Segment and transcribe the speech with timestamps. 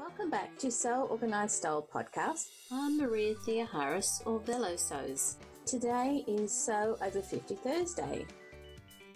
[0.00, 2.46] Welcome back to Sew Organised Style podcast.
[2.72, 5.36] I'm Maria Thea Harris, or Velo Sews.
[5.66, 8.24] Today is Sew Over 50 Thursday.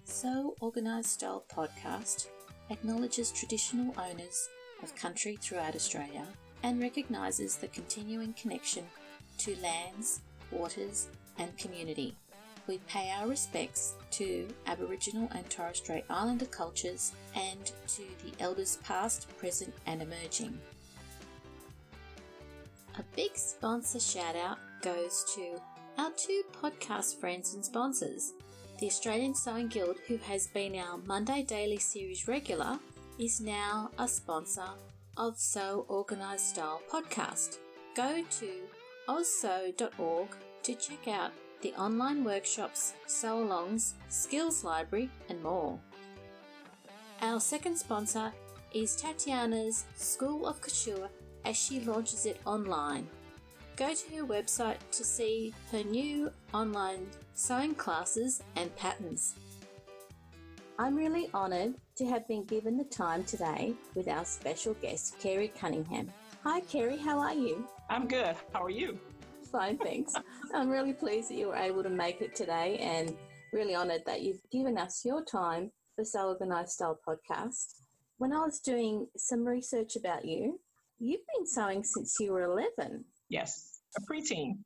[0.05, 2.27] Sew Organised Style podcast
[2.69, 4.51] acknowledges traditional owners
[4.83, 6.27] of country throughout Australia
[6.63, 8.85] and recognises the continuing connection
[9.39, 10.21] to lands,
[10.51, 11.09] waters,
[11.39, 12.15] and community.
[12.67, 18.79] We pay our respects to Aboriginal and Torres Strait Islander cultures and to the elders
[18.85, 20.59] past, present, and emerging.
[22.97, 25.61] A big sponsor shout out goes to
[25.99, 28.35] our two podcast friends and sponsors.
[28.79, 32.79] The Australian Sewing Guild, who has been our Monday Daily Series regular,
[33.19, 34.69] is now a sponsor
[35.17, 37.59] of Sew Organised Style podcast.
[37.97, 38.51] Go to
[39.09, 40.29] ozsew.org
[40.63, 45.81] to check out the online workshops, sew alongs, skills library, and more.
[47.23, 48.33] Our second sponsor
[48.73, 51.09] is Tatiana's School of Couture
[51.45, 53.07] as she launches it online.
[53.77, 59.35] Go to her website to see her new online sewing classes and patterns.
[60.79, 65.49] I'm really honoured to have been given the time today with our special guest, Kerry
[65.49, 66.13] Cunningham.
[66.43, 67.67] Hi, Kerry, how are you?
[67.89, 68.37] I'm good.
[68.53, 68.99] How are you?
[69.51, 70.15] Fine, thanks.
[70.53, 73.17] I'm really pleased that you were able to make it today and
[73.53, 77.75] really honoured that you've given us your time for Sew Organised Style podcast.
[78.19, 80.61] When I was doing some research about you,
[81.05, 83.05] You've been sewing since you were 11.
[83.29, 84.61] Yes, a preteen.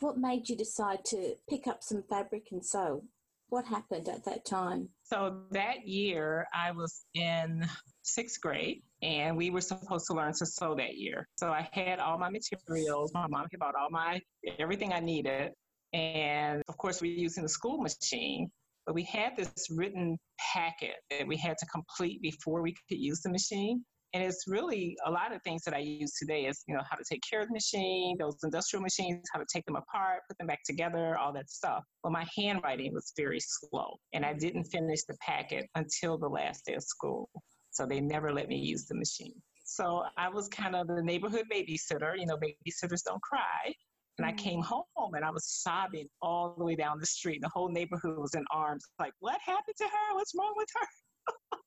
[0.00, 3.04] what made you decide to pick up some fabric and sew?
[3.50, 4.88] What happened at that time?
[5.02, 7.62] So that year, I was in
[8.00, 11.28] sixth grade, and we were supposed to learn to sew that year.
[11.36, 13.12] So I had all my materials.
[13.12, 14.22] My mom had bought all my
[14.58, 15.52] everything I needed,
[15.92, 18.50] and of course, we were using the school machine.
[18.86, 23.20] But we had this written packet that we had to complete before we could use
[23.20, 23.84] the machine.
[24.14, 26.96] And it's really a lot of things that I use today is, you know, how
[26.96, 30.38] to take care of the machine, those industrial machines, how to take them apart, put
[30.38, 31.82] them back together, all that stuff.
[32.04, 33.96] But my handwriting was very slow.
[34.12, 37.28] And I didn't finish the packet until the last day of school.
[37.72, 39.34] So they never let me use the machine.
[39.64, 42.16] So I was kind of the neighborhood babysitter.
[42.16, 43.74] You know, babysitters don't cry.
[44.18, 44.38] And I mm.
[44.38, 47.40] came home and I was sobbing all the way down the street.
[47.42, 50.14] The whole neighborhood was in arms, like, what happened to her?
[50.14, 51.58] What's wrong with her?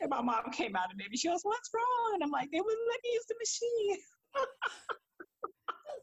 [0.00, 2.14] And my mom came out and maybe she goes, What's wrong?
[2.14, 3.98] And I'm like, They wouldn't let me use the machine.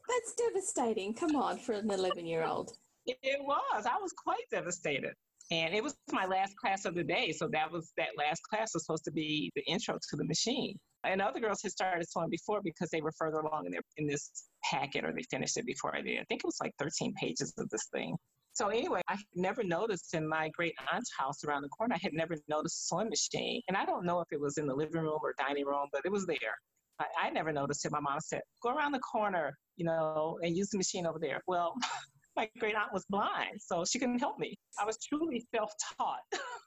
[0.08, 1.14] That's devastating.
[1.14, 2.72] Come on, for an 11 year old.
[3.06, 3.86] It was.
[3.86, 5.12] I was quite devastated.
[5.50, 7.32] And it was my last class of the day.
[7.32, 10.78] So that was that last class was supposed to be the intro to the machine.
[11.04, 14.06] And other girls had started sewing before because they were further along in their in
[14.06, 14.30] this
[14.64, 16.18] packet or they finished it before I did.
[16.18, 18.16] I think it was like 13 pages of this thing.
[18.54, 21.98] So anyway, I had never noticed in my great aunt's house around the corner, I
[22.00, 23.60] had never noticed a sewing machine.
[23.66, 26.02] And I don't know if it was in the living room or dining room, but
[26.04, 26.54] it was there.
[27.00, 27.90] I, I never noticed it.
[27.90, 31.42] My mom said, go around the corner, you know, and use the machine over there.
[31.48, 31.74] Well,
[32.36, 34.54] my great aunt was blind, so she couldn't help me.
[34.80, 36.20] I was truly self-taught.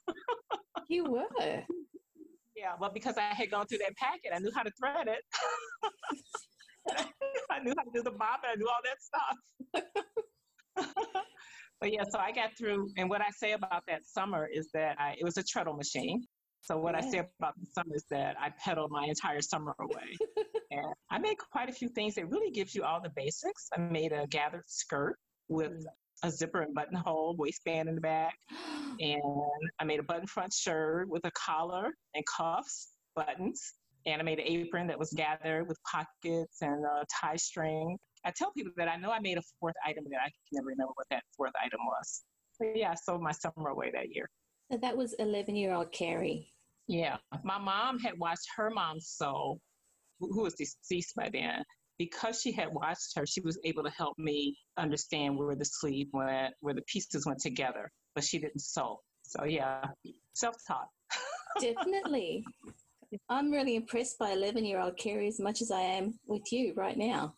[0.90, 1.64] you were.
[2.54, 5.24] Yeah, but because I had gone through that packet, I knew how to thread it.
[7.50, 8.50] I knew how to do the bobbin.
[8.52, 9.38] I knew all that stuff.
[11.80, 14.96] But yeah, so I got through, and what I say about that summer is that
[14.98, 16.26] I, it was a treadle machine.
[16.62, 17.06] So what yeah.
[17.06, 20.16] I say about the summer is that I pedaled my entire summer away.
[20.70, 23.68] and I made quite a few things that really gives you all the basics.
[23.76, 25.16] I made a gathered skirt
[25.48, 25.84] with mm.
[26.24, 28.34] a zipper and buttonhole, waistband in the back.
[29.00, 29.22] And
[29.78, 33.74] I made a button front shirt with a collar and cuffs, buttons.
[34.06, 37.96] And I made an apron that was gathered with pockets and a tie string.
[38.28, 40.66] I tell people that I know I made a fourth item that I can never
[40.66, 42.22] remember what that fourth item was.
[42.60, 44.28] But yeah, I sold my summer away that year.
[44.70, 46.52] So that was 11 year old Carrie.
[46.88, 47.16] Yeah.
[47.42, 49.58] My mom had watched her mom sew,
[50.20, 51.64] who was deceased by then.
[51.98, 56.08] Because she had watched her, she was able to help me understand where the sleeve
[56.12, 59.00] went, where the pieces went together, but she didn't sew.
[59.22, 59.84] So yeah,
[60.34, 60.88] self taught.
[61.60, 62.44] Definitely.
[63.30, 66.74] I'm really impressed by 11 year old Carrie as much as I am with you
[66.76, 67.34] right now.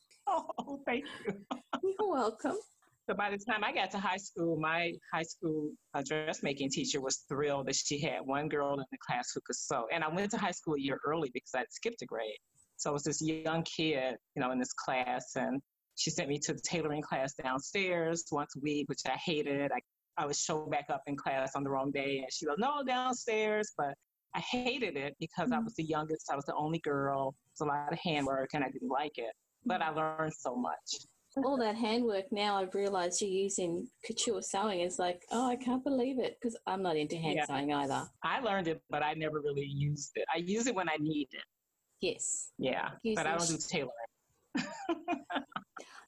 [0.90, 1.34] Thank you.
[1.84, 2.56] You're welcome.
[3.08, 7.00] So by the time I got to high school, my high school uh, dressmaking teacher
[7.00, 9.86] was thrilled that she had one girl in the class who could sew.
[9.92, 12.38] And I went to high school a year early because I skipped a grade.
[12.76, 15.60] So it was this young kid, you know, in this class, and
[15.94, 19.70] she sent me to the tailoring class downstairs once a week, which I hated.
[19.70, 19.78] I,
[20.20, 22.82] I would show back up in class on the wrong day, and she goes, "No,
[22.82, 23.94] downstairs." But
[24.34, 25.64] I hated it because I mm-hmm.
[25.64, 26.30] was the youngest.
[26.32, 27.34] I was the only girl.
[27.46, 29.34] It was a lot of handwork, and I didn't like it
[29.66, 31.06] but I learned so much.
[31.44, 35.84] All that handwork now I've realized you're using couture sewing is like, oh, I can't
[35.84, 37.46] believe it because I'm not into hand yeah.
[37.46, 38.08] sewing either.
[38.24, 40.24] I learned it, but I never really used it.
[40.34, 41.44] I use it when I need it.
[42.00, 42.50] Yes.
[42.58, 43.92] Yeah, Using but I don't do tailoring.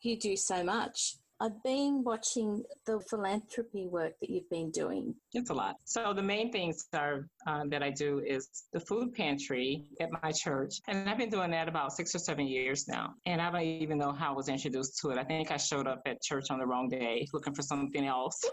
[0.02, 1.14] You do so much.
[1.42, 5.16] I've been watching the philanthropy work that you've been doing.
[5.32, 5.74] It's a lot.
[5.84, 10.30] So the main things are um, that I do is the food pantry at my
[10.30, 13.14] church, and I've been doing that about six or seven years now.
[13.26, 15.18] And I don't even know how I was introduced to it.
[15.18, 18.40] I think I showed up at church on the wrong day, looking for something else.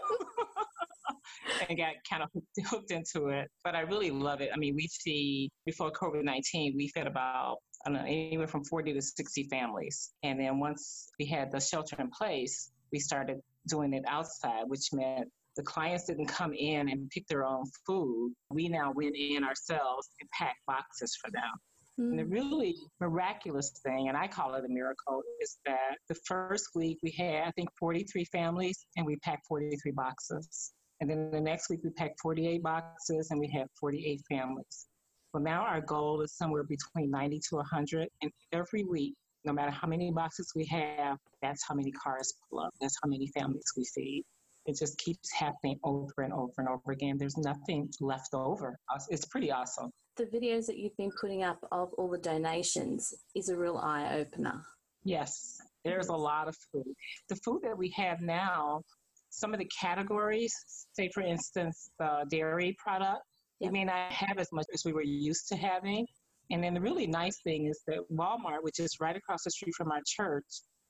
[1.68, 2.28] and got kind of
[2.66, 3.48] hooked, into it.
[3.62, 4.50] But I really love it.
[4.52, 8.64] I mean, we feed, before COVID 19, we fed about I don't know, anywhere from
[8.64, 10.10] 40 to 60 families.
[10.22, 14.92] And then once we had the shelter in place, we started doing it outside, which
[14.92, 18.32] meant the clients didn't come in and pick their own food.
[18.50, 21.50] We now went in ourselves and packed boxes for them.
[21.98, 22.32] And the Mm.
[22.32, 27.10] really miraculous thing, and I call it a miracle, is that the first week we
[27.10, 30.72] had, I think, 43 families and we packed 43 boxes.
[31.00, 34.86] And then the next week we packed 48 boxes and we had 48 families.
[35.32, 38.08] Well, now our goal is somewhere between 90 to 100.
[38.22, 39.14] And every week,
[39.44, 42.74] no matter how many boxes we have, that's how many cars pull up.
[42.80, 44.24] That's how many families we feed.
[44.66, 47.16] It just keeps happening over and over and over again.
[47.18, 48.78] There's nothing left over.
[49.08, 49.90] It's pretty awesome.
[50.16, 54.16] The videos that you've been putting up of all the donations is a real eye
[54.18, 54.62] opener.
[55.02, 56.84] Yes, there's a lot of food.
[57.30, 58.82] The food that we have now,
[59.30, 60.52] some of the categories,
[60.92, 63.22] say for instance, the dairy product,
[63.60, 63.72] Yep.
[63.72, 66.06] we may not have as much as we were used to having.
[66.50, 69.74] And then the really nice thing is that Walmart, which is right across the street
[69.76, 70.44] from our church,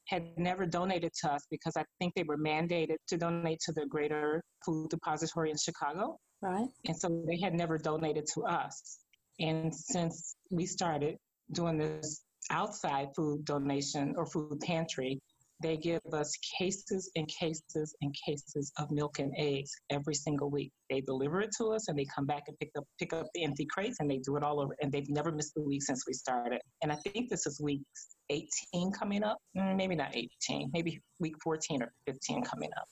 [0.06, 3.86] had never donated to us because I think they were mandated to donate to the
[3.86, 6.16] Greater Food Depository in Chicago.
[6.42, 6.68] Right?
[6.86, 8.98] And so they had never donated to us.
[9.38, 11.16] And since we started
[11.52, 15.20] doing this outside food donation or food pantry,
[15.62, 20.72] they give us cases and cases and cases of milk and eggs every single week.
[20.88, 23.44] They deliver it to us and they come back and pick up pick up the
[23.44, 24.74] empty crates and they do it all over.
[24.80, 26.60] And they've never missed a week since we started.
[26.82, 27.82] And I think this is week
[28.30, 29.38] 18 coming up.
[29.56, 32.88] Mm, Maybe not 18, maybe week 14 or 15 coming up.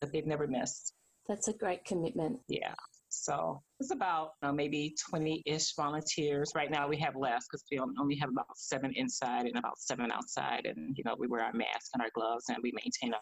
[0.00, 0.94] But they've never missed.
[1.28, 2.40] That's a great commitment.
[2.48, 2.74] Yeah.
[3.12, 6.50] So it's about you know, maybe 20 ish volunteers.
[6.54, 10.10] Right now we have less because we only have about seven inside and about seven
[10.10, 10.62] outside.
[10.64, 13.20] And, you know, we wear our masks and our gloves and we maintain our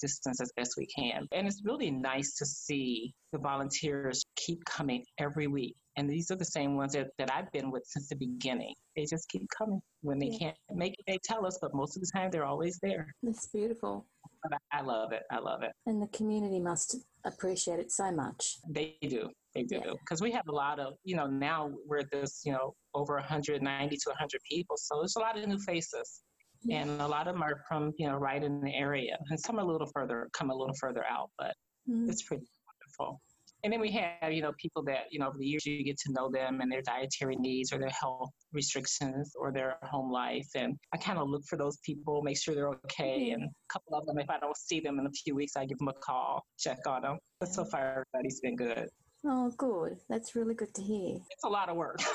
[0.00, 1.28] distance as best we can.
[1.32, 5.76] And it's really nice to see the volunteers keep coming every week.
[5.96, 8.74] And these are the same ones that, that I've been with since the beginning.
[8.96, 9.80] They just keep coming.
[10.02, 12.78] When they can't make it, they tell us, but most of the time they're always
[12.82, 13.14] there.
[13.22, 14.06] That's beautiful.
[14.42, 15.22] But I, I love it.
[15.30, 15.72] I love it.
[15.86, 18.58] And the community must appreciate it so much.
[18.68, 19.28] They do.
[19.54, 19.80] They do.
[19.84, 19.92] Yeah.
[19.92, 23.96] Because we have a lot of, you know, now we're this, you know, over 190
[23.96, 24.76] to 100 people.
[24.78, 26.22] So there's a lot of new faces.
[26.62, 26.82] Yeah.
[26.82, 29.16] And a lot of them are from, you know, right in the area.
[29.30, 31.54] And some are a little further, come a little further out, but
[31.88, 32.08] Mm.
[32.10, 33.20] it's pretty wonderful.
[33.62, 35.98] And then we have, you know, people that, you know, over the years you get
[36.06, 40.48] to know them and their dietary needs or their health restrictions or their home life.
[40.54, 43.30] And I kind of look for those people, make sure they're okay.
[43.30, 43.42] Mm-hmm.
[43.42, 45.64] And a couple of them, if I don't see them in a few weeks, I
[45.66, 47.18] give them a call, check on them.
[47.38, 48.88] But so far, everybody's been good.
[49.24, 49.98] Oh, good.
[50.08, 51.16] That's really good to hear.
[51.30, 52.00] It's a lot of work.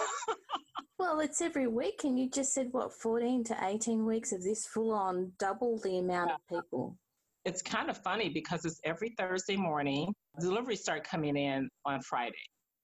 [0.98, 4.66] Well, it's every week, and you just said, what, 14 to 18 weeks of this
[4.66, 6.98] full on double the amount of people.
[7.46, 10.14] It's kind of funny because it's every Thursday morning.
[10.40, 12.34] Deliveries start coming in on Friday,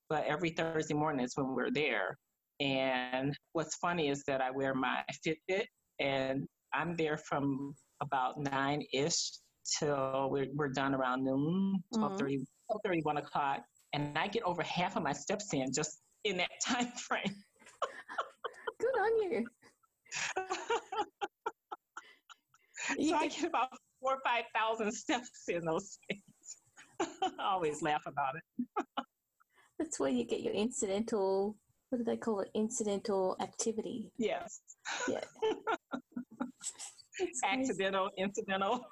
[0.08, 2.16] but every Thursday morning is when we're there.
[2.60, 5.66] And what's funny is that I wear my Fitbit,
[6.00, 9.32] and I'm there from about nine ish
[9.80, 12.18] till we're, we're done around noon, Mhm.
[12.18, 13.64] 12:30, 12:30, 1 o'clock.
[13.94, 17.36] And I get over half of my steps in just in that time frame.
[18.80, 19.48] Good on you.
[22.98, 23.70] You so I get about
[24.02, 26.58] four or 5,000 steps in those days.
[27.00, 28.86] I always laugh about it.
[29.80, 31.56] That's where you get your incidental,
[31.90, 32.50] what do they call it?
[32.54, 34.12] Incidental activity.
[34.18, 34.62] Yes.
[35.08, 35.22] Yeah.
[37.44, 38.86] Accidental, incidental.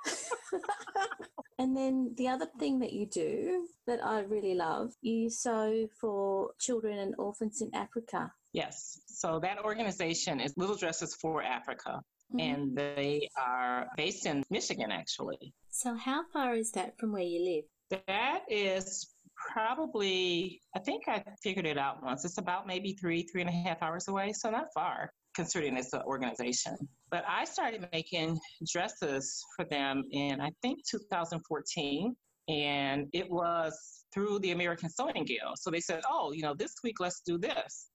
[1.60, 6.52] And then the other thing that you do that I really love, you sew for
[6.60, 8.32] children and orphans in Africa.
[8.54, 9.00] Yes.
[9.08, 12.02] So that organization is Little Dresses for Africa,
[12.34, 12.42] Mhm.
[12.42, 15.54] and they are based in Michigan, actually.
[15.70, 18.02] So, how far is that from where you live?
[18.08, 19.16] That is
[19.54, 22.26] probably, I think I figured it out once.
[22.26, 25.94] It's about maybe three, three and a half hours away, so not far, considering it's
[25.94, 26.78] an organization.
[27.10, 28.40] But I started making
[28.72, 32.16] dresses for them in, I think, 2014.
[32.48, 35.58] And it was through the American Sewing Guild.
[35.58, 37.90] So they said, oh, you know, this week let's do this.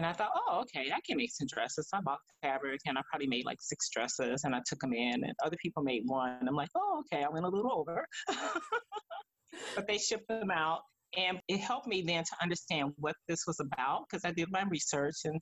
[0.00, 1.90] And I thought, oh, okay, I can make some dresses.
[1.90, 4.94] So I bought fabric and I probably made like six dresses and I took them
[4.94, 6.38] in, and other people made one.
[6.48, 8.06] I'm like, oh, okay, I went a little over.
[9.76, 10.80] but they shipped them out.
[11.18, 14.62] And it helped me then to understand what this was about because I did my
[14.70, 15.38] research and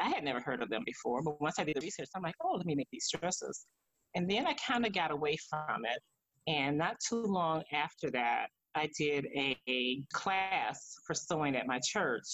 [0.00, 2.36] I had never heard of them before, but once I did the research, I'm like,
[2.42, 3.66] oh, let me make these dresses.
[4.14, 6.00] And then I kind of got away from it.
[6.50, 11.78] And not too long after that, I did a, a class for sewing at my
[11.84, 12.24] church.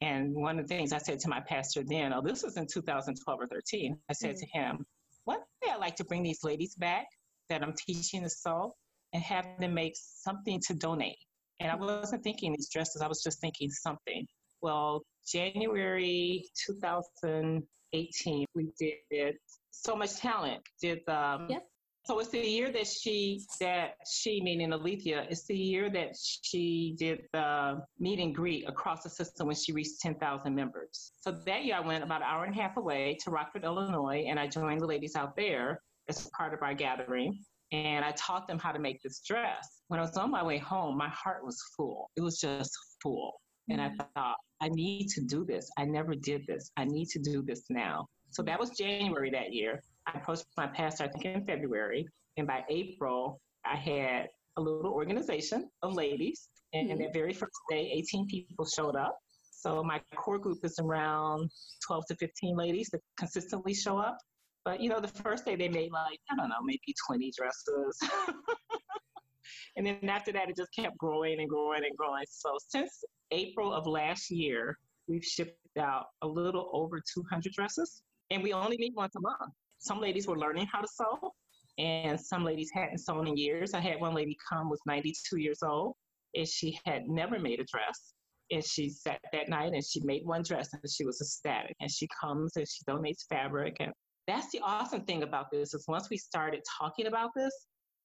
[0.00, 2.66] And one of the things I said to my pastor then, oh, this was in
[2.66, 4.38] 2012 or 13, I said mm-hmm.
[4.38, 4.86] to him,
[5.24, 7.06] one day I'd like to bring these ladies back
[7.48, 8.74] that I'm teaching to sew
[9.12, 11.18] and have them make something to donate.
[11.60, 14.26] And I wasn't thinking these dresses, I was just thinking something.
[14.62, 19.34] Well, January 2018, we did
[19.70, 21.66] Sew Much Talent, did the um, yep.
[22.08, 26.96] So it's the year that she, that she, meaning Alethea, it's the year that she
[26.98, 31.12] did the meet and greet across the system when she reached 10,000 members.
[31.20, 34.24] So that year I went about an hour and a half away to Rockford, Illinois,
[34.26, 37.44] and I joined the ladies out there as part of our gathering.
[37.72, 39.82] And I taught them how to make this dress.
[39.88, 42.10] When I was on my way home, my heart was full.
[42.16, 42.72] It was just
[43.02, 43.34] full.
[43.68, 43.98] And I mm.
[44.14, 45.70] thought, I need to do this.
[45.76, 46.70] I never did this.
[46.78, 48.06] I need to do this now.
[48.30, 49.82] So that was January that year.
[50.08, 52.06] I approached my pastor, I think in February.
[52.36, 56.48] And by April, I had a little organization of ladies.
[56.72, 56.98] And, mm-hmm.
[57.02, 59.18] that very first day, 18 people showed up.
[59.50, 61.50] So my core group is around
[61.86, 64.18] 12 to 15 ladies that consistently show up.
[64.64, 67.98] But you know, the first day they made like, I don't know, maybe 20 dresses.
[69.76, 72.24] and then after that, it just kept growing and growing and growing.
[72.30, 78.02] So since April of last year, we've shipped out a little over 200 dresses.
[78.30, 79.52] And we only meet once a month.
[79.78, 81.32] Some ladies were learning how to sew,
[81.78, 83.74] and some ladies hadn't sewn in years.
[83.74, 85.94] I had one lady come was 92 years old,
[86.34, 88.12] and she had never made a dress.
[88.50, 91.76] And she sat that night and she made one dress and she was ecstatic.
[91.80, 93.76] And she comes and she donates fabric.
[93.78, 93.92] And
[94.26, 97.52] that's the awesome thing about this is once we started talking about this,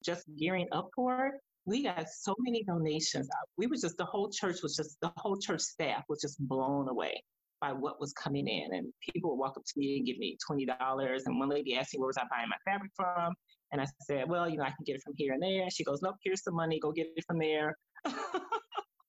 [0.03, 1.33] just gearing up for it,
[1.65, 3.29] we got so many donations.
[3.57, 6.89] We were just, the whole church was just, the whole church staff was just blown
[6.89, 7.23] away
[7.63, 8.73] by what was coming in.
[8.73, 11.21] And people would walk up to me and give me $20.
[11.25, 13.33] And one lady asked me, where was I buying my fabric from?
[13.71, 15.61] And I said, well, you know, I can get it from here and there.
[15.61, 16.77] And she goes, nope, here's the money.
[16.77, 17.77] Go get it from there.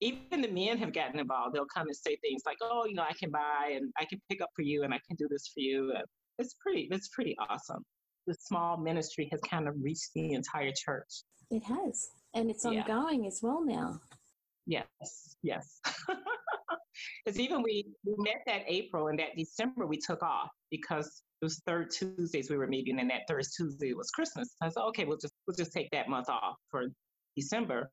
[0.00, 1.54] Even the men have gotten involved.
[1.54, 4.20] They'll come and say things like, oh, you know, I can buy and I can
[4.30, 5.92] pick up for you and I can do this for you.
[5.92, 6.04] And
[6.38, 7.82] it's pretty, it's pretty awesome.
[8.28, 11.24] The small ministry has kind of reached the entire church.
[11.50, 12.08] It has.
[12.34, 13.28] And it's ongoing yeah.
[13.28, 13.98] as well now.
[14.66, 15.80] Yes, yes.
[17.24, 21.44] Because even we, we met that April and that December we took off because it
[21.44, 24.56] was third Tuesdays we were meeting and that third Tuesday was Christmas.
[24.62, 26.86] I said, okay, we'll just we'll just take that month off for
[27.36, 27.90] December.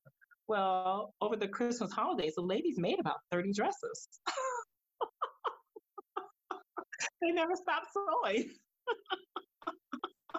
[0.47, 4.09] Well, over the Christmas holidays, the ladies made about 30 dresses.
[7.21, 8.49] they never stopped sewing.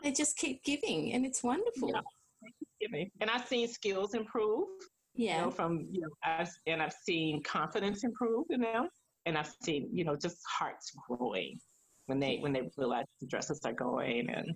[0.02, 1.92] they just keep giving and it's wonderful.
[1.94, 2.00] Yeah
[2.82, 3.10] giving.
[3.20, 4.68] And I've seen skills improve.
[5.14, 5.38] Yeah.
[5.38, 8.88] You know, from you know, I've, and I've seen confidence improve in them,
[9.26, 11.58] and I've seen you know just hearts growing
[12.06, 14.46] when they when they realize the dresses are going and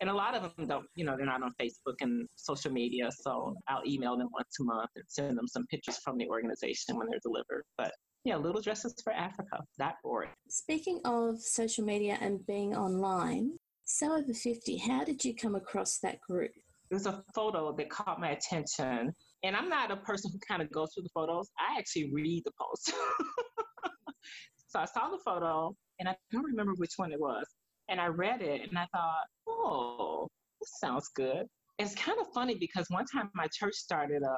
[0.00, 3.08] and a lot of them don't you know they're not on facebook and social media
[3.10, 6.96] so i'll email them once a month and send them some pictures from the organization
[6.96, 7.92] when they're delivered but
[8.24, 13.52] yeah little dresses for africa.org speaking of social media and being online
[13.88, 16.50] Sew Over 50 how did you come across that group
[16.90, 19.12] there's a photo that caught my attention.
[19.42, 21.48] And I'm not a person who kind of goes through the photos.
[21.58, 22.92] I actually read the post.
[24.68, 27.46] so I saw the photo and I don't remember which one it was.
[27.88, 30.28] And I read it and I thought, oh,
[30.60, 31.46] this sounds good.
[31.78, 34.36] It's kind of funny because one time my church started a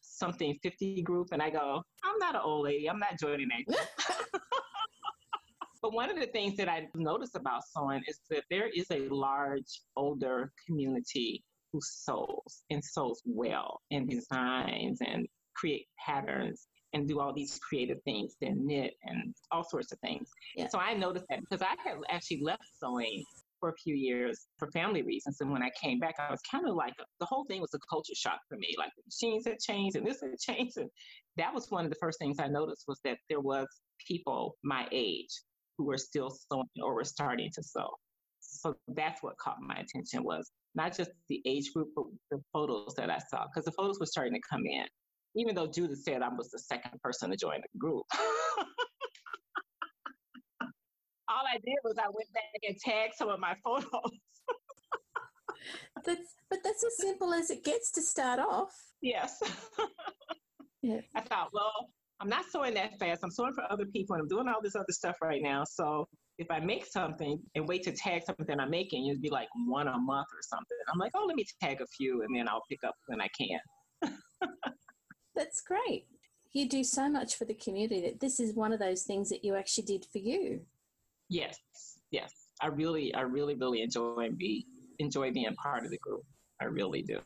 [0.00, 2.90] something 50 group and I go, I'm not an old lady.
[2.90, 3.86] I'm not joining that.
[5.82, 9.08] but one of the things that I noticed about sewing is that there is a
[9.08, 11.42] large older community
[11.72, 17.98] who sews and sews well and designs and create patterns and do all these creative
[18.04, 20.28] things and knit and all sorts of things.
[20.56, 20.68] Yeah.
[20.68, 23.24] So I noticed that because I had actually left sewing
[23.60, 25.36] for a few years for family reasons.
[25.40, 27.78] And when I came back, I was kind of like, the whole thing was a
[27.88, 28.74] culture shock for me.
[28.78, 30.78] Like the machines had changed and this had changed.
[30.78, 30.90] And
[31.36, 33.66] that was one of the first things I noticed was that there was
[34.08, 35.28] people my age
[35.76, 37.88] who were still sewing or were starting to sew.
[38.60, 42.94] So that's what caught my attention was not just the age group, but the photos
[42.96, 44.84] that I saw, because the photos were starting to come in.
[45.34, 48.04] Even though Judith said I was the second person to join the group.
[51.30, 53.86] All I did was I went back and tagged some of my photos.
[56.04, 58.72] that's, but that's as simple as it gets to start off.
[59.00, 59.40] Yes.
[60.82, 61.00] yeah.
[61.14, 61.88] I thought, well,
[62.20, 63.20] I'm not sewing that fast.
[63.22, 65.62] I'm sewing for other people and I'm doing all this other stuff right now.
[65.64, 66.08] So
[66.40, 69.86] if I make something and wait to tag something I'm making, it'd be like one
[69.88, 70.76] a month or something.
[70.90, 73.28] I'm like, oh, let me tag a few and then I'll pick up when I
[73.38, 74.10] can.
[75.36, 76.06] That's great.
[76.54, 79.44] You do so much for the community that this is one of those things that
[79.44, 80.62] you actually did for you.
[81.28, 81.58] Yes,
[82.10, 82.32] yes.
[82.62, 84.66] I really, I really, really enjoy be
[84.98, 86.22] enjoy being part of the group.
[86.60, 87.18] I really do.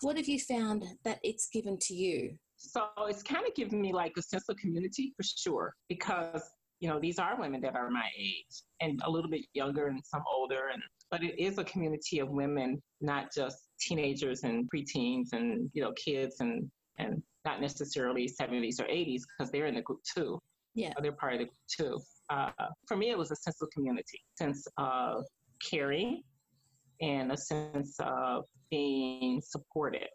[0.00, 2.36] What have you found that it's given to you?
[2.56, 6.42] So it's kind of given me like a sense of community for sure, because
[6.82, 10.04] you know these are women that are my age and a little bit younger and
[10.04, 15.32] some older, and but it is a community of women, not just teenagers and preteens
[15.32, 19.82] and you know kids and and not necessarily 70s or 80s because they're in the
[19.82, 20.40] group too.
[20.74, 22.00] Yeah, they're part of the group too.
[22.30, 22.50] Uh,
[22.88, 25.24] for me, it was a sense of community, sense of
[25.70, 26.22] caring,
[27.00, 30.08] and a sense of being supported.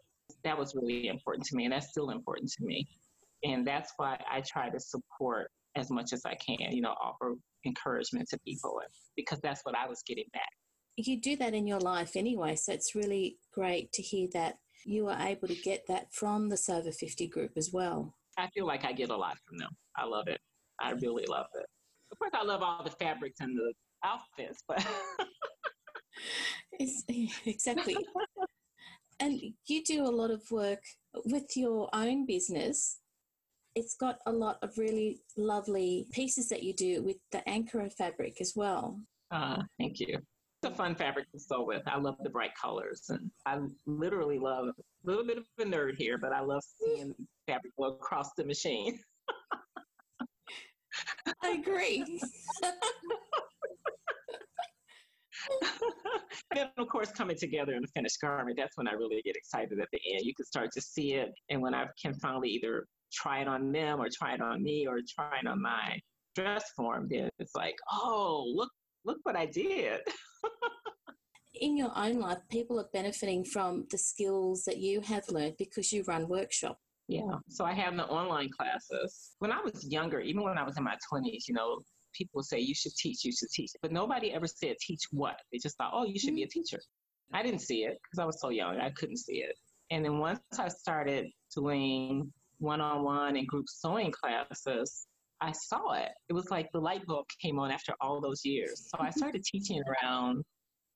[0.44, 2.86] That was really important to me, and that's still important to me.
[3.42, 7.34] And that's why I try to support as much as I can, you know, offer
[7.66, 8.80] encouragement to people
[9.16, 10.48] because that's what I was getting back.
[10.96, 15.08] You do that in your life anyway, so it's really great to hear that you
[15.08, 18.14] are able to get that from the Sew Over 50 group as well.
[18.36, 19.70] I feel like I get a lot from them.
[19.96, 20.40] I love it.
[20.80, 21.66] I really love it.
[22.10, 23.72] Of course, I love all the fabrics and the
[24.04, 24.84] outfits, but
[27.46, 27.96] exactly.
[29.20, 30.82] and you do a lot of work
[31.26, 32.98] with your own business.
[33.78, 38.40] It's got a lot of really lovely pieces that you do with the Ankara fabric
[38.40, 38.98] as well.
[39.30, 40.18] Uh, thank you.
[40.18, 41.82] It's a fun fabric to sew with.
[41.86, 45.92] I love the bright colors, and I literally love a little bit of a nerd
[45.96, 47.14] here, but I love seeing
[47.46, 48.98] fabric go across the machine.
[51.44, 52.20] I agree.
[56.52, 59.78] then of course coming together in a finished garment that's when i really get excited
[59.80, 62.86] at the end you can start to see it and when i can finally either
[63.12, 65.98] try it on them or try it on me or try it on my
[66.34, 68.70] dress form then it's like oh look
[69.04, 70.00] look what i did
[71.60, 75.92] in your own life people are benefiting from the skills that you have learned because
[75.92, 80.42] you run workshops yeah so i have the online classes when i was younger even
[80.42, 81.78] when i was in my 20s you know
[82.18, 83.70] people say you should teach, you should teach.
[83.80, 85.36] But nobody ever said teach what.
[85.52, 86.60] They just thought, oh, you should be a mm-hmm.
[86.60, 86.80] teacher.
[87.32, 88.78] I didn't see it because I was so young.
[88.80, 89.54] I couldn't see it.
[89.90, 95.06] And then once I started doing one on one and group sewing classes,
[95.40, 96.10] I saw it.
[96.28, 98.88] It was like the light bulb came on after all those years.
[98.90, 100.44] So I started teaching around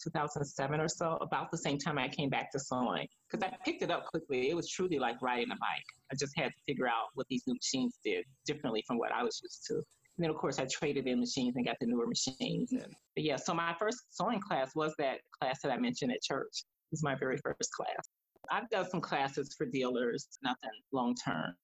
[0.02, 3.06] 2007 or so, about the same time I came back to sewing.
[3.30, 4.50] Because I picked it up quickly.
[4.50, 5.84] It was truly like riding a bike.
[6.10, 9.22] I just had to figure out what these new machines did differently from what I
[9.22, 9.74] was used to.
[9.74, 12.72] And then, of course, I traded in machines and got the newer machines.
[12.72, 16.20] And, but yeah, so my first sewing class was that class that I mentioned at
[16.22, 16.52] church.
[16.52, 18.08] It was my very first class.
[18.52, 21.54] I've done some classes for dealers, nothing long term.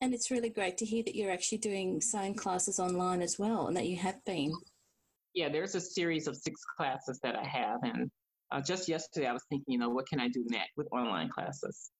[0.00, 3.68] And it's really great to hear that you're actually doing sewing classes online as well
[3.68, 4.52] and that you have been.
[5.32, 7.78] Yeah, there's a series of six classes that I have.
[7.84, 8.10] And
[8.50, 11.28] uh, just yesterday, I was thinking, you know, what can I do next with online
[11.28, 11.90] classes?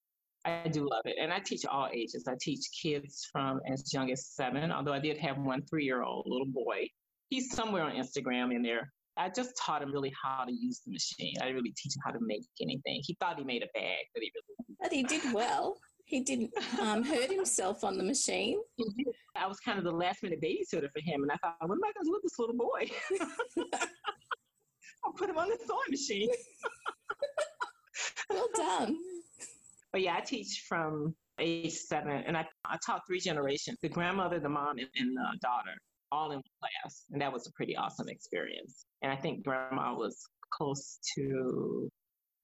[0.44, 1.16] I do love it.
[1.20, 2.24] And I teach all ages.
[2.28, 6.02] I teach kids from as young as seven, although I did have one three year
[6.02, 6.88] old little boy.
[7.30, 8.92] He's somewhere on Instagram in there.
[9.16, 11.34] I just taught him really how to use the machine.
[11.40, 13.00] I didn't really teach him how to make anything.
[13.04, 15.78] He thought he made a bag, but he really But he did well.
[16.06, 18.60] He didn't um, hurt himself on the machine.
[19.36, 21.84] I was kind of the last minute babysitter for him, and I thought, what am
[21.84, 22.90] I going to do with this little boy?
[25.04, 26.30] I'll put him on the sewing machine.
[28.30, 28.96] well done.
[29.92, 34.40] But yeah, I teach from age seven, and I, I taught three generations the grandmother,
[34.40, 35.74] the mom, and, and the daughter,
[36.14, 37.04] all in class.
[37.10, 38.86] And that was a pretty awesome experience.
[39.02, 40.16] And I think grandma was
[40.52, 41.88] close to,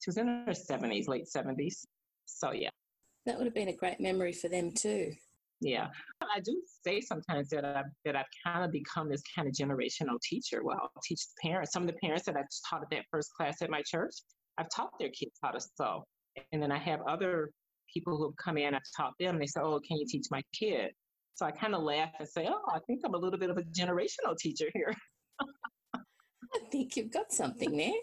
[0.01, 1.83] she was in her 70s, late 70s.
[2.25, 2.69] So yeah.
[3.25, 5.13] That would have been a great memory for them too.
[5.63, 5.89] Yeah,
[6.23, 10.19] I do say sometimes that I've, that I've kind of become this kind of generational
[10.23, 10.61] teacher.
[10.63, 11.71] Well, I'll teach the parents.
[11.71, 14.15] Some of the parents that I taught at that first class at my church,
[14.57, 16.03] I've taught their kids how to sew.
[16.51, 17.51] And then I have other
[17.93, 20.41] people who have come in, I've taught them, they say, Oh, can you teach my
[20.57, 20.91] kid?
[21.35, 23.57] So I kind of laugh and say, Oh, I think I'm a little bit of
[23.57, 24.93] a generational teacher here.
[25.93, 27.93] I think you've got something there.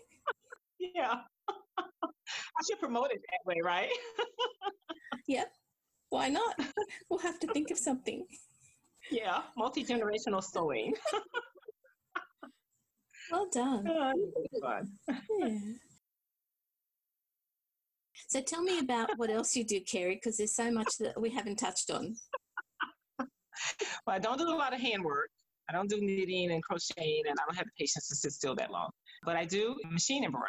[0.95, 1.15] yeah.
[1.79, 3.91] I should promote it that way, right?
[5.29, 5.53] yep.
[6.11, 6.55] Why not?
[7.11, 8.25] We'll have to think of something.
[9.11, 10.95] Yeah, multi generational sewing.
[13.31, 13.87] well done.
[13.87, 14.13] Uh,
[14.61, 14.89] fun.
[15.39, 15.59] Yeah.
[18.29, 21.31] So tell me about what else you do, Kerry, because there's so much that we
[21.31, 22.17] haven't touched on.
[24.09, 25.29] Well, I don't do a lot of handwork.
[25.69, 28.55] I don't do knitting and crocheting, and I don't have the patience to sit still
[28.55, 28.89] that long.
[29.23, 30.49] But I do machine embroidery.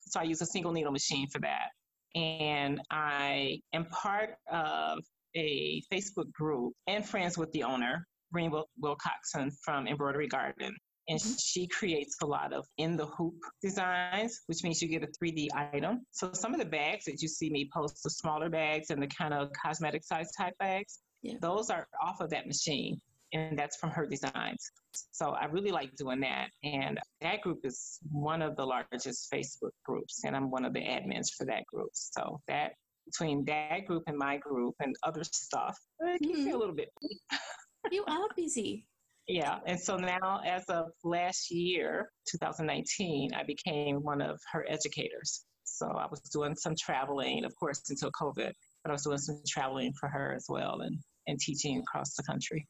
[0.00, 1.68] So I use a single needle machine for that.
[2.16, 4.98] And I am part of
[5.36, 8.50] a Facebook group and friends with the owner, Gwen
[8.82, 10.74] Wilcoxon from Embroidery Garden
[11.08, 11.34] and mm-hmm.
[11.38, 15.48] she creates a lot of in the hoop designs, which means you get a 3D
[15.72, 16.04] item.
[16.10, 19.06] So some of the bags that you see me post, the smaller bags and the
[19.06, 21.38] kind of cosmetic size type bags, yeah.
[21.40, 23.00] those are off of that machine.
[23.32, 24.70] and that's from her designs.
[25.12, 26.48] So I really like doing that.
[26.62, 30.80] And that group is one of the largest Facebook groups, and I'm one of the
[30.80, 31.90] admins for that group.
[31.92, 32.72] So that
[33.04, 36.46] between that group and my group and other stuff, it keeps mm-hmm.
[36.46, 36.90] me a little bit.
[37.90, 38.86] you are busy.
[39.28, 45.44] Yeah, and so now, as of last year, 2019, I became one of her educators.
[45.64, 48.52] So I was doing some traveling, of course, until COVID,
[48.84, 52.22] but I was doing some traveling for her as well and, and teaching across the
[52.22, 52.66] country.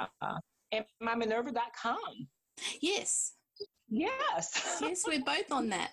[0.00, 0.38] Uh,
[0.72, 1.98] and my Minerva.com.
[2.80, 3.32] Yes.
[3.88, 4.78] Yes.
[4.80, 5.90] yes, we're both on that.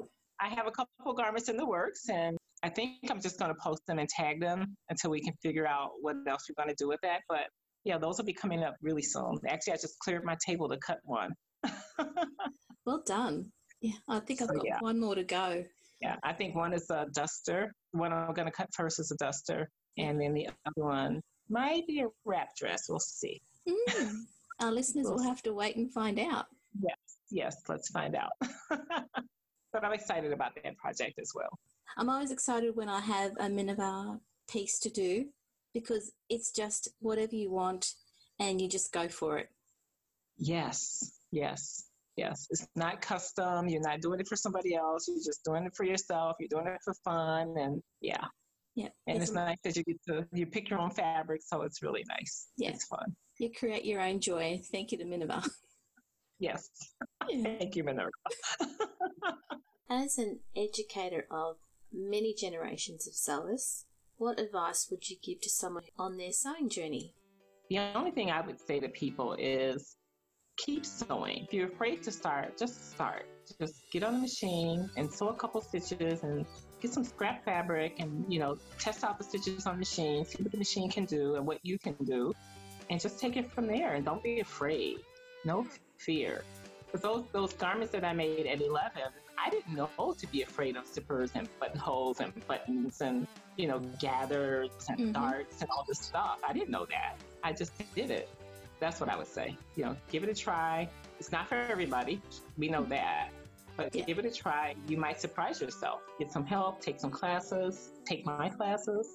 [0.40, 3.60] I have a couple garments in the works, and I think I'm just going to
[3.60, 6.76] post them and tag them until we can figure out what else we're going to
[6.78, 7.20] do with that.
[7.28, 7.48] But
[7.84, 9.38] yeah, those will be coming up really soon.
[9.48, 11.30] Actually, I just cleared my table to cut one.
[12.86, 13.50] well done.
[13.80, 14.78] Yeah, I think I've got yeah.
[14.80, 15.64] one more to go.
[16.00, 17.72] Yeah, I think one is a duster.
[17.92, 21.86] One I'm going to cut first is a duster, and then the other one might
[21.86, 22.86] be a wrap dress.
[22.88, 23.40] We'll see.
[23.68, 24.22] Mm.
[24.60, 26.46] Our listeners we'll will have to wait and find out.
[26.80, 26.98] Yes,
[27.30, 28.30] yes, let's find out.
[28.70, 31.50] but I'm excited about that project as well.
[31.96, 35.26] I'm always excited when I have a Minerva piece to do
[35.74, 37.94] because it's just whatever you want
[38.38, 39.48] and you just go for it.
[40.36, 41.84] Yes, yes,
[42.16, 42.46] yes.
[42.50, 43.68] It's not custom.
[43.68, 45.08] You're not doing it for somebody else.
[45.08, 46.36] You're just doing it for yourself.
[46.38, 47.54] You're doing it for fun.
[47.56, 48.24] And yeah.
[48.78, 48.90] Yeah.
[49.08, 51.40] And it's, it's nice that you get to, you pick your own fabric.
[51.44, 52.46] So it's really nice.
[52.56, 52.70] Yeah.
[52.70, 53.16] It's fun.
[53.38, 54.60] You create your own joy.
[54.70, 55.42] Thank you to Minerva.
[56.38, 56.68] Yes.
[57.28, 57.58] Yeah.
[57.58, 58.10] Thank you, Minerva.
[59.90, 61.56] As an educator of
[61.92, 63.84] many generations of sewers,
[64.16, 67.12] what advice would you give to someone on their sewing journey?
[67.68, 69.96] The only thing I would say to people is
[70.56, 71.44] keep sewing.
[71.44, 73.26] If you're afraid to start, just start.
[73.60, 76.46] Just get on the machine and sew a couple stitches and
[76.80, 80.42] get some scrap fabric and, you know, test out the stitches on the machine, see
[80.42, 82.32] what the machine can do and what you can do.
[82.90, 84.98] And just take it from there and don't be afraid.
[85.44, 85.66] No
[85.98, 86.44] fear.
[86.90, 89.02] But those those garments that I made at 11,
[89.38, 93.78] I didn't know to be afraid of zippers and buttonholes and buttons and, you know,
[94.00, 95.12] gathers and mm-hmm.
[95.12, 96.38] darts and all this stuff.
[96.48, 97.16] I didn't know that.
[97.44, 98.28] I just did it.
[98.80, 99.56] That's what I would say.
[99.76, 100.88] You know, give it a try.
[101.18, 102.20] It's not for everybody.
[102.56, 103.30] We know that.
[103.78, 104.04] But yeah.
[104.04, 104.74] give it a try.
[104.88, 106.00] You might surprise yourself.
[106.18, 109.14] Get some help, take some classes, take my classes.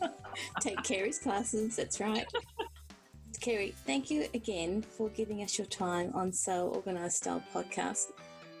[0.60, 2.26] take Carrie's classes, that's right.
[3.40, 8.12] Carrie, thank you again for giving us your time on Sew Organized Style podcast.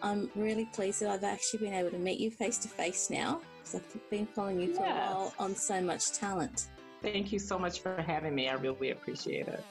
[0.02, 3.42] I'm really pleased that I've actually been able to meet you face to face now
[3.58, 5.10] because I've been following you for yes.
[5.10, 6.68] a while on Sew Much Talent.
[7.02, 8.48] Thank you so much for having me.
[8.48, 9.62] I really appreciate it.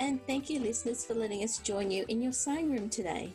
[0.00, 3.30] And thank you, listeners, for letting us join you in your sewing room today.